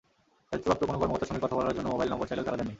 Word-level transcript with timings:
দায়িত্বপ্রাপ্ত 0.49 0.81
কোনো 0.89 0.97
কর্মকর্তার 1.01 1.29
সঙ্গে 1.29 1.43
কথা 1.45 1.57
বলার 1.57 1.75
জন্য 1.77 1.87
মোবাইল 1.93 2.09
নম্বর 2.11 2.27
চাইলেও 2.29 2.45
তাঁরা 2.47 2.57
দেননি। 2.59 2.69